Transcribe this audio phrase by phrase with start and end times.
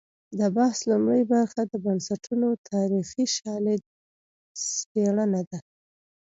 [0.39, 3.81] د بحث لومړۍ برخه د بنسټونو تاریخي شالید
[4.75, 5.59] سپړنه ده.